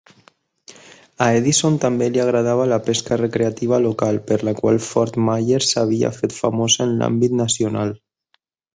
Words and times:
A 1.25 1.27
Edison 1.41 1.77
també 1.83 2.07
li 2.13 2.21
agradava 2.23 2.65
la 2.71 2.81
pesca 2.89 3.19
recreativa 3.21 3.81
local, 3.85 4.19
per 4.31 4.41
la 4.49 4.57
qual 4.63 4.83
Fort 4.89 5.23
Myers 5.29 5.71
s'havia 5.75 6.15
fet 6.21 6.39
famosa 6.43 6.91
en 6.91 6.99
l'àmbit 7.05 7.41
nacional. 7.47 7.99